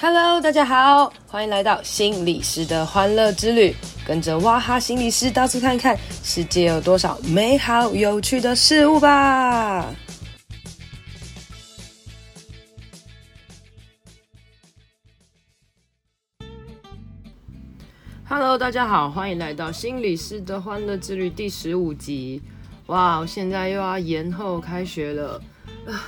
[0.00, 3.74] Hello，大家好，欢迎来到心理师的欢乐之旅，
[4.06, 9.92] 跟着哇哈心理师到处看看，世界有多少美好有趣的事物吧。
[18.28, 22.40] Hello，大家好，欢迎来到心理师的欢乐之旅第十五集。
[22.86, 25.42] 哇，现在又要延后开学了，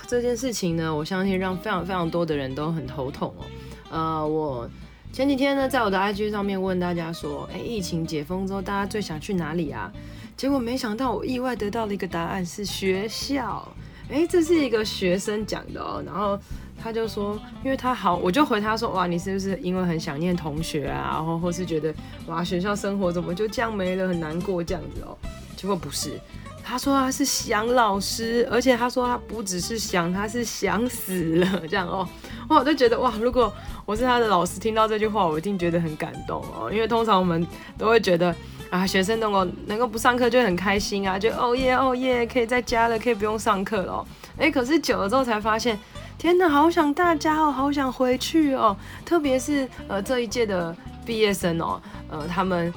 [0.06, 3.44] 这件事情呢，我相信让非常非常多的人都很头痛哦。
[3.90, 4.68] 呃，我
[5.12, 9.92] 前几天呢，在我的 IG 上面问大家说，哎，疫情解封之后，大家最想去哪里啊？
[10.36, 13.66] 结果没想到，我意外得到了一个答案是学校。
[14.08, 16.02] 哎，这是一个学生讲的哦。
[16.04, 16.38] 然后
[16.82, 21.10] 他就说，因为他好，我就回他说，哇，你是不是因为很想念同学啊？
[21.14, 21.94] 然后或是觉得，
[22.26, 25.16] 哇，学校生活怎么就这样没了，很难过这样子哦？
[25.56, 26.18] 结果不是。
[26.62, 32.08] 他说他是想老师，而且他说他不只是想，他是想死了这样哦。
[32.48, 33.52] 哇，我就觉得哇，如果
[33.84, 36.70] 我是他的老师，听到这句话，我一定觉得很感动哦。
[36.72, 38.34] 因为通常我们都会觉得
[38.70, 44.06] 啊，学生能够能够不上课就很开心啊，就哦耶哦耶，可以在家了，可以不用上课了。
[44.38, 45.78] 哎，可是久了之后才发现，
[46.18, 48.76] 天哪，好想大家哦，好想回去哦。
[49.04, 52.72] 特别是呃这一届的毕业生哦，呃他们。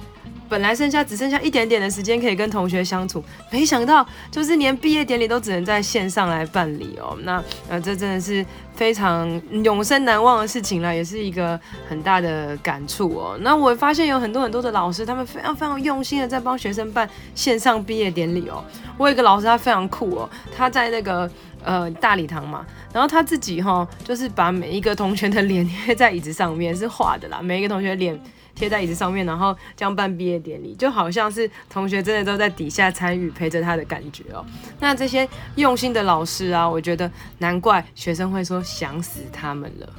[0.53, 7.17] 本来剩下只剩下一点点的时间可以跟同学相处，没想到就是连毕业典礼都只能在线上来办理哦。
[7.23, 9.27] 那呃，这真的是非常
[9.63, 11.59] 永生难忘的事情啦，也是一个
[11.89, 13.35] 很大的感触哦。
[13.41, 18.63] 那我发现有很多很多的老师，他们非常非常用心的在帮学生办线上毕业典礼哦。
[18.99, 21.27] 我有一个老师，他非常酷哦，他在那个
[21.63, 28.15] 呃大礼堂嘛，然后他自己哈、就是把每一个同学的脸贴在椅子上面，是画的啦，每一个同学脸。
[28.55, 34.45] 贴在椅子上面，然后这样办毕业典礼，就好像是同学真的都在底下参与，陪着他的感觉哦。
[34.79, 39.89] 那这些用心的老师啊，我觉得难怪学生会说想死他们了。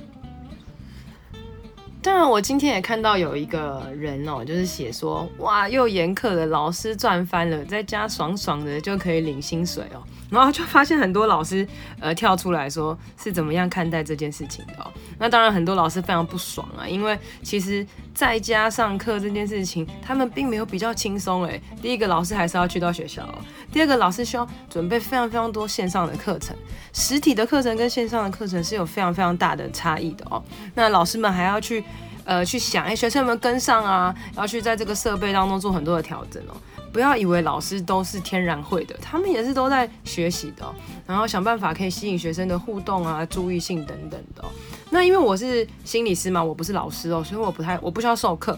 [2.05, 10.05] 当然，我今天也看到有一个人哦，就是写说，哇，又严课的老师赚翻了，在家爽爽的就可以领薪水哦。
[10.31, 11.67] 然后就发现很多老师
[12.01, 14.93] 呃跳出来说是怎么样看待这件事情的哦。
[15.19, 21.59] 那当然很多老师非常不爽啊，因为其实在家上课这件事情，他们并没有比较轻松诶。
[21.81, 23.39] 第一个老师还是要去到学校哦，
[23.73, 26.55] 第二个老师需要准备非常非常多线上的课程，
[26.93, 30.43] 实体的课程跟线上的课程是有非常非常大的差异的哦。
[30.75, 31.83] 那老师们还要去。
[32.25, 36.57] 呃，去想，哎，学生们跟上啊，要去在这个设备当中做很多的调整哦。
[36.93, 40.73] 不要以为老师都是天然会的，他们也是都在学习的哦。
[41.07, 44.49] 然后想办法可以吸引学生的互动啊、注意性等等的哦。
[44.91, 48.57] 那因为我是心理师嘛，我不是老师哦，所以我不太，我不需要授课。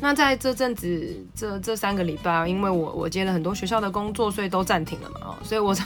[0.00, 5.84] 那在这阵子，这这三个礼拜，因为我我接了很多学校的工作，所以都暂停了嘛，哦，所以我才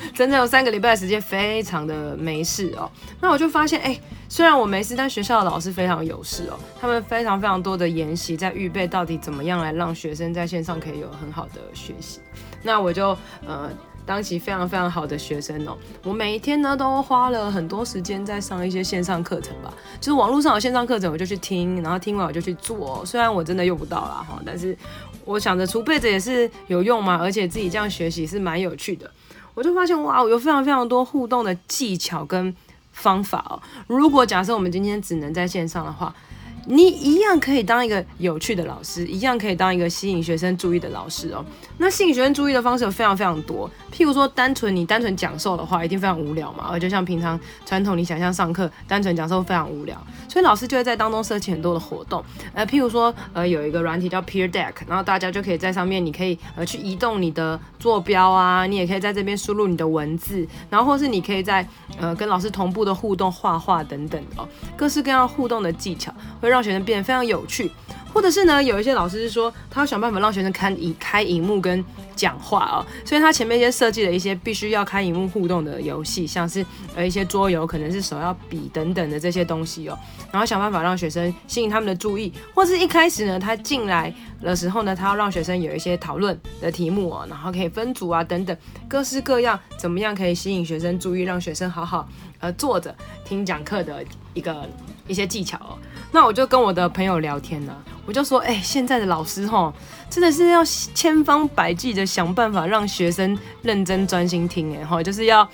[0.14, 2.90] 整整有三个礼拜的时间，非常的没事哦。
[3.20, 3.98] 那我就发现，哎，
[4.28, 12.20] 虽然我没事，但学校的老师非常有事哦，他们非常非常多的研习，在预备到底怎么样来让学生在线上可以有很好的学习。
[12.62, 13.16] 那我就
[13.46, 13.70] 呃。
[14.06, 19.70] 当起非常非常好的学生哦，我每一天呢都花了很多时间在上一些线上课程吧，
[20.00, 23.04] 就是网络上有线上课程我就去听，然后听完我就去做。
[23.04, 24.74] 虽然我真的用不到啦哈，但是
[25.26, 29.10] 我想着储备着也是有用嘛，而且自己这样学习是蛮有趣的。
[29.58, 32.54] 我就发现哇，有非常非常多互动的技巧跟
[32.92, 33.60] 方法哦。
[33.88, 36.14] 如果假设我们今天只能在线上的话。
[36.66, 41.44] 你一样可以当一个有趣的老师，一样可以当一个吸引学生注意的老师哦。
[41.78, 46.68] 那吸引学生注意的方式有非常非常多，譬如说，单纯你单纯讲授的话，一定非常无聊嘛。
[46.70, 49.96] 而就像平常传统你想象上课，单纯讲授非常无聊，
[50.28, 52.22] 所以老师就会在当中设计很多的活动。
[52.52, 61.66] 呃，譬如说，呃，有一个软体叫 Peer Deck，然后大家就可以在上面，你可以呃去移动你的坐标啊，你也可以在这边输入你的文字，然后或是你可以在
[61.98, 64.46] 呃跟老师同步的互动画画等等哦，
[64.76, 66.57] 各式各样互动的技巧会让。
[66.58, 67.70] 让学生变得非常有趣，
[68.12, 71.84] 或者是呢，有一些老师是说，他要想办法让学生看以开荧幕跟
[72.16, 79.96] 讲话哦，所以他前面先设计了一些必须要开荧幕互动的游戏，像是呃一些桌游，可能是手要比等等的这些东西哦，
[80.32, 84.12] 然后想办法让学生吸引他们的注意，或是一开始呢，他进来
[84.42, 88.56] 的时候呢，他要让学生有一些讨论的题目哦，然后可以分组啊等等，
[88.88, 92.08] 各式各样，怎么样可以吸引学生注意，让学生好好
[92.40, 92.92] 呃坐着
[93.24, 94.04] 听讲课的
[94.34, 94.68] 一个
[95.06, 95.78] 一些技巧哦。
[96.10, 97.74] 那我就跟我的朋友聊天呢，
[98.06, 99.72] 我就说，哎，现在的老师齁，
[100.08, 105.48] 真的是要千方百计的想办法让学生认真专心听，哎，齁，就是要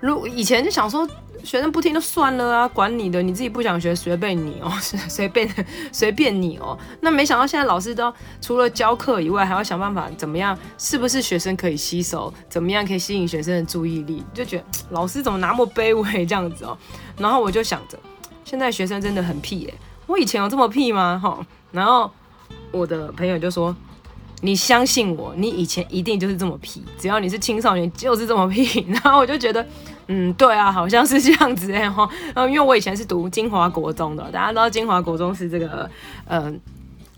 [0.00, 1.08] 如以前就想说。
[1.42, 4.70] 学生不听就算了啊，管你的，你自己不想学随便你哦，
[5.08, 5.48] 随便
[5.90, 6.78] 随便你哦。
[7.00, 8.12] 那没想到现在老师都
[8.42, 16.76] 除了教课以外，还要想办法怎么样，是不是学生可以吸收，怎么样可以吸引学生的注意力，就觉得老师怎么那么卑微这样子哦。
[17.16, 17.98] 然后我就想着，
[18.44, 19.74] 现在学生真的很屁耶，
[20.10, 21.20] 我以前有这么屁吗？
[21.22, 21.38] 哈，
[21.70, 22.10] 然后
[22.72, 23.74] 我的朋友就说。
[24.42, 28.80] 你相信我，你以前一定就是这么屁，只要你是青少年就是这么屁。
[28.88, 29.66] 然后我就觉得，
[30.06, 32.08] 嗯，对啊，好像是这样子哎哈。
[32.34, 35.90] 然后因为我以前是读金华国中的，大家知道金华国中是这个，
[36.24, 36.50] 呃。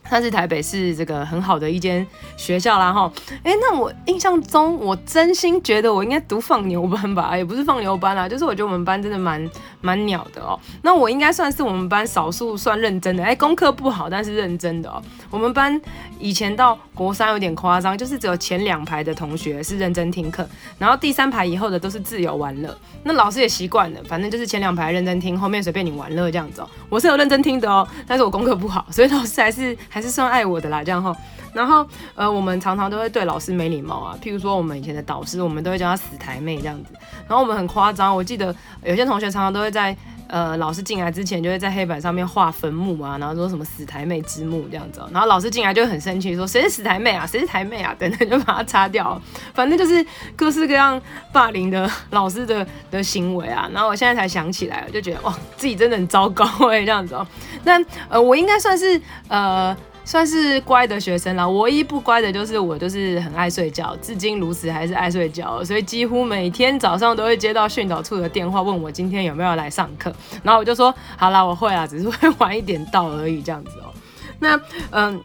[0.05, 2.05] 它是台北市这个很好的一间
[2.37, 3.11] 学校啦哈，
[3.45, 9.49] 哎，那我印象中，我真心觉得我应该读放牛班吧，也不是放牛班啦，就是我觉得我们班真的蛮
[9.82, 10.58] 蛮鸟的哦。
[10.82, 15.02] 那我应该算是我们班少数算认真的，哎，功课不好，但是认真的哦。
[15.31, 15.81] 我们班
[16.19, 20.46] 以前到国三有点夸张，就是只有前两排的同学是认真听课，
[20.79, 22.76] 然后第三排以后的都是自由玩乐。
[23.05, 26.69] 那老师也习惯了，反正就是前两排认真听，后面随便你玩乐这样子哦。
[26.90, 30.02] 我是有认真听的哦，但是我功课不好，所以老师还是还。
[30.02, 31.17] 是算爱我的啦，这样齁，
[31.52, 36.93] 然后呃，我们常常都会对老师没礼貌啊，譬如说我们以前的导师，我们都会叫他死台妹这样子，
[37.28, 38.54] 然后我们很夸张，我记得
[38.84, 39.96] 有些同学常常都会在
[40.28, 49.20] 呃老师进来之前，就会在黑板上面画坟墓啊，然后说什么死台妹之墓这样子，然后老师进来就很生气，说谁是死台妹啊，谁是台妹啊，等等就把它擦掉，
[49.52, 50.04] 反正就是
[50.34, 51.00] 各式各样
[51.32, 57.26] 霸凌的老师的的行为啊，然后我现在才想起来，我就觉得哇，自己真的很糟糕哎、这样子哦，
[57.64, 57.78] 那
[58.08, 59.76] 呃我应该算是呃。
[60.04, 70.12] 算是乖的学生啦，唯一不乖的就是我，就是很爱睡觉，至今如此，还是爱睡觉，所以几乎每天早上都会接到训导处的电话，问我今天有没有来上课，
[70.43, 73.93] 然后我就说好啦，我会啊，只是会晚一点到而已，这样子哦、
[74.40, 74.60] 那
[74.90, 75.22] 嗯，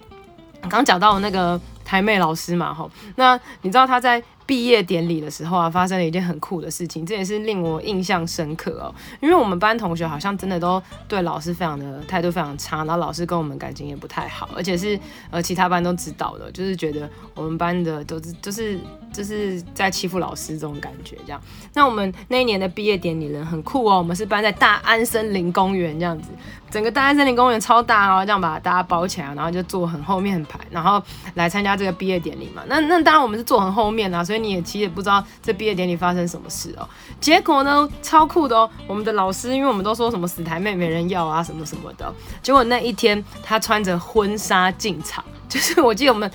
[0.70, 4.24] 刚讲到那个台妹老师嘛，吼，那你知道他在。
[4.48, 8.96] 毕业典礼的时候啊，发生了一件很酷的事情，这也是令我印象深刻哦。
[9.20, 14.98] 因为我们班同学好像真的都对老师非常的态度非常差，然后老师跟我们感情也不太好，而且是
[15.30, 18.80] 呃其他班都知道的，就是觉得我们班的都是就是
[19.12, 21.42] 就是在欺负老师这种感觉这样。
[21.74, 26.30] 那我们那一年的毕业典礼人很酷哦，我们是办在大安森林公园这样子，
[26.72, 31.04] 整个大安森林公园超大哦，这样把大家包起来，然后就坐很后面很排，然后
[31.34, 32.64] 来参加这个毕业典礼嘛。
[32.68, 34.37] 那那当然我们是坐很后面啊，所以。
[34.38, 36.88] 你也其实也不知道这毕业典礼发生什么事哦。
[37.20, 38.70] 结果呢，超酷的哦。
[38.88, 42.14] 我们的老师，因为我们都说什么死台妹没人要啊，什么什么的。
[42.42, 46.30] 结果那一天，他穿着婚纱进场，就是我记得我们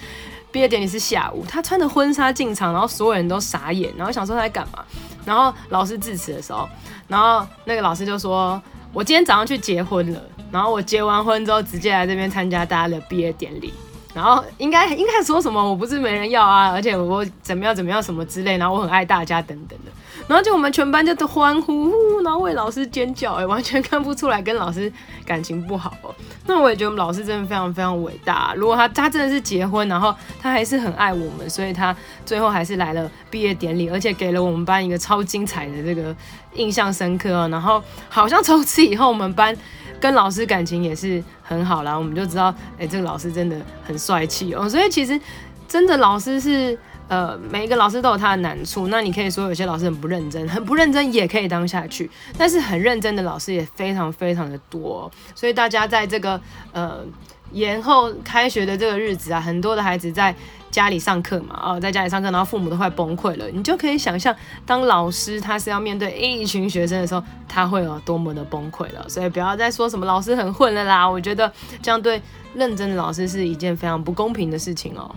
[0.51, 4.85] 毕业典礼是下午，他穿着婚纱进场，然后所有人都傻眼，然后想说他在干嘛。
[5.25, 6.69] 然后老师致辞的时候，
[7.07, 8.61] 然后那个老师就说
[8.93, 10.21] ：“我今天早上去结婚了，
[10.51, 13.73] 然后我结完婚之后，直接来这边参加大家的毕业典礼。”
[14.15, 15.63] 然后应该应该说什么？
[15.63, 19.91] 我不是没人要啊，而且我怎么样怎么样什么之类，然后我很爱大家等等的。
[20.27, 21.93] 然后就我们全班就都欢呼，
[22.23, 24.93] 然后为老师尖叫，哎，完全看不出来跟老师
[25.25, 26.15] 感情不好哦。
[26.47, 28.55] 那我也觉得我们老师真的非常非常伟大。
[28.57, 31.95] 如果他他真的是结婚，然后他还是很爱我们，所以他
[32.25, 36.15] 最后还是来了毕业典礼，而且给了我们班一个超精彩的这个
[36.55, 37.49] 印象深刻哦。
[37.49, 39.57] 然后好像从此以后我们班。
[40.01, 44.69] 跟老师感情也是很好啦，我们就知道，哎、这个老师真的很帅气哦。
[44.69, 45.21] 所以其实
[45.69, 46.77] 真的老师是，
[47.09, 48.89] 呃，每一个老师都有他的难处。
[48.89, 55.11] 那你可以说有些老师很不认真， 很不认真也可以当下去，但是很认真的老师也非常非常的多。
[55.35, 56.41] 所以大家在这个
[56.73, 57.01] 呃
[57.53, 60.35] 延后开学的这个日子啊，很多的孩子在。
[60.73, 64.35] 家里上课嘛，哦，在家里上课，然后父母都快崩溃了，你就可以想象，
[64.65, 69.07] 当老师他是要面对一群学生的时候，他会有多么的崩溃了。
[69.07, 72.23] 所以不要再说什么老师很混了啦，我觉得这样对
[72.55, 75.15] 认真的老师是一件非常不公平的事情哦。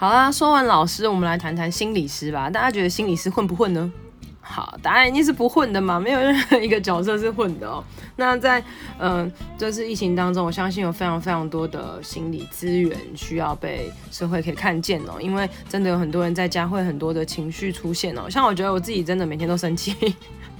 [0.00, 2.48] 好啦，说完老师，我们来谈谈心理师吧。
[2.48, 3.92] 大家觉得心理师混不混呢？
[4.40, 7.82] 好，答案一定是不混的嘛，没有任何一个角色是混的哦。
[8.14, 8.62] 那在
[9.00, 9.28] 嗯、
[9.58, 19.96] 这次疫情当中，我相信有非常非常多的心理资源需要被社会可以看见哦，因为真的有很多人在家会很多的情绪出现哦，像我觉得我自己真的每天都生气。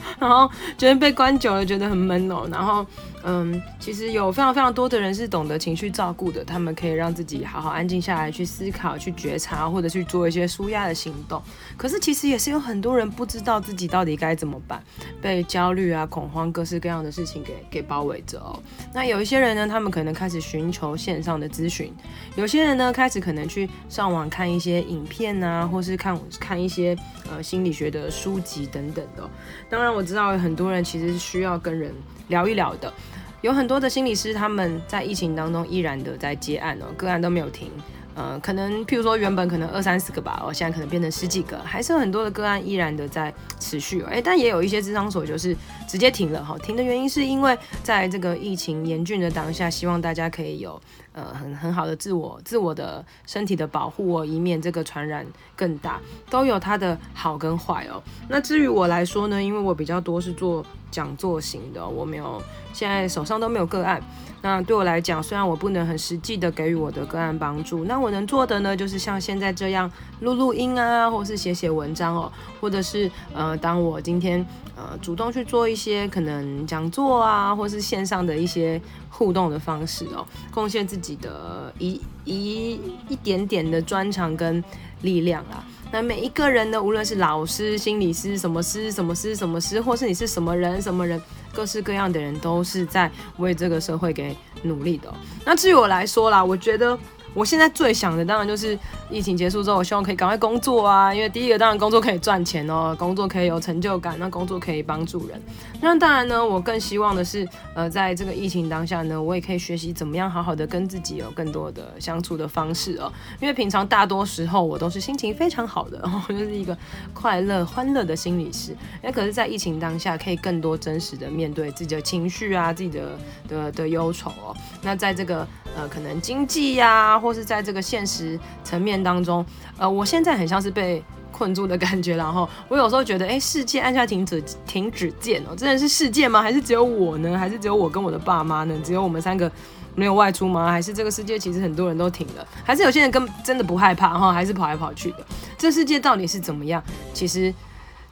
[0.19, 2.49] 然后觉得被关久了，觉得很闷哦。
[2.51, 2.87] 然后，
[3.25, 11.43] 嗯，其实有非常非常多的人是懂得情绪照顾的，他们可以让自己好好安静下来，去思考、去觉察，或者去做一些舒压的行动。
[11.77, 14.83] 可是，其实也是有很多人不知道自己到底该怎么办，
[15.21, 18.59] 被焦虑啊、恐慌、各式各样的事情给给包围着哦。
[18.95, 21.89] 那有一些人呢，他们可能开始寻求线上的咨询；
[22.37, 26.97] 有些人呢，开始可能去上网看一些影片啊，或是看看一些
[27.31, 29.29] 呃心理学的书籍等等的。
[29.69, 29.88] 当然。
[29.95, 31.93] 我知道很多人其实是需要跟人
[32.29, 32.93] 聊一聊的，
[33.41, 37.71] 有很多的心理师他们在疫情当中依然的在接案哦，个案都没有停，
[38.19, 45.57] 呃，可能譬如说原本可能二三十个吧，我，现在可能变成十几个，还是有很多的个案依然的在持续，哎，但也有一些智商所就是
[45.87, 50.81] 直接停了哈，停的原因是因为在这个疫情严峻的当下，希望大家可以有
[51.13, 58.03] 呃很很好的自我自我的身体的保护哦，以免这个传染更大，都有它的好跟坏哦。
[58.29, 62.43] 那至于我来说呢，因为我比较多是做讲座型的，我没有
[62.73, 64.03] 现在手上都没有个案。
[64.41, 69.91] 那对我来讲，虽然我不能很实际的给予我的个案帮助，那我能做的呢，就是像现在这样
[70.21, 78.81] 录录音啊，或是写写文章哦，或者是呃，当我今天呃主动去做一些可能讲座啊，或是线上的一些
[79.11, 84.63] 互动的方式哦，贡献自己的一一一点点的专长跟
[85.03, 85.65] 力量啦。
[85.91, 91.21] 那每一个人呢，无论是老师、心理师、什么师、什么师、什么师，或是你是什么人、什么人，
[91.53, 95.13] 各式各样的人都是在为这个社会给努力的。
[95.45, 96.99] 那至于我来说啦，我觉得。
[97.39, 98.77] 我现在最想的当然就是
[99.09, 105.41] 疫情结束之后，我希望可以赶快工作啊，因为第一个当然工作可以赚钱哦，工作可以有成就感，那工作可以帮助人。
[105.81, 113.13] 那当然呢，我更希望的是，呃，在这个疫情当下呢，我也可以学习怎么样好好的跟自己有更多的相处的方式哦。
[113.41, 116.77] 因为平常大多时候我都是心情非常好的，我 就是一个
[117.15, 118.77] 快乐欢乐的心理师。
[119.01, 123.17] 那可是，在疫情当下，可以更多真实的面对自己的情绪啊，自己的
[123.47, 124.57] 的的忧愁哦。
[124.83, 125.47] 那在这个
[125.77, 127.19] 呃，可能经济呀。
[127.19, 129.45] 或是在这个现实层面当中，
[129.77, 136.43] 呃，我现在很像是被困住的感觉，然后我有时候觉得，哎，世界按下停止停止键哦，真的是世界吗？
[136.43, 137.37] 还是只有我呢？
[137.39, 138.75] 还是只有我跟我的爸妈呢？
[138.85, 139.51] 只有我们三个
[139.95, 140.71] 没有外出吗？
[140.71, 142.47] 还是这个世界其实很多人都停了？
[142.65, 144.33] 还是有些人根本真的不害怕哈？
[144.33, 145.27] 还是跑来跑去的？
[145.57, 146.83] 这世界到底是怎么样？
[147.13, 147.55] 其实。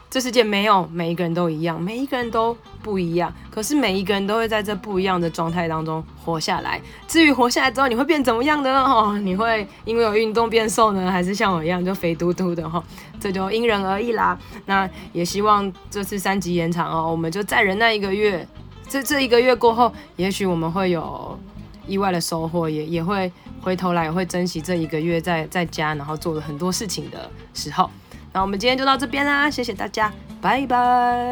[0.09, 3.33] 这世界没有每一个人都一样，每一个人都不一样。
[3.51, 6.81] 可是每一个人都会在这不一样的状态当中活下来。
[7.09, 8.81] 至于活下来之后你会变怎么样的呢？
[8.83, 12.69] 哦，你会因为有运动变瘦呢，还是像我一样就肥嘟嘟的？
[12.69, 12.83] 哈，
[13.21, 14.39] 这就因人而异啦。
[14.65, 18.47] 那也希望这次三级延长哦，我们就再忍耐一个月。
[18.89, 21.39] 这这一个月过后，也许我们会有
[21.87, 27.91] 意外的收获，也也会回头来也会珍惜这一个月在在家然后做了很多事情的时候。
[28.37, 30.13] 那我们今天就到这边啦，谢谢大家，
[30.43, 31.27] 拜拜。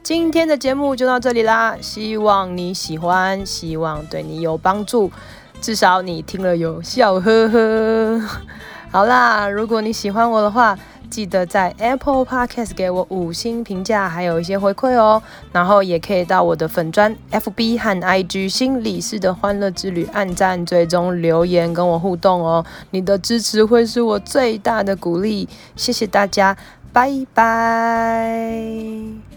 [0.00, 5.10] 今天的节目就到这里啦，希望你喜欢，希望对你有帮助，
[5.60, 8.20] 至少你听了有笑呵呵。
[8.92, 10.78] 好啦，如果你喜欢我的话，
[11.10, 15.22] 记得在 Apple Podcast 给我五星评价，还有一些回馈哦。
[15.52, 22.64] 然后也可以到我的粉专 FB 和 IG 心理师的欢乐之旅按赞、追踪、留言跟我互动哦。
[22.90, 26.56] 你的支持会是我最大的鼓励，谢谢大家，
[26.92, 29.27] 拜拜。